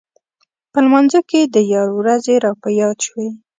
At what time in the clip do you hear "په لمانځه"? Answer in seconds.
0.71-1.19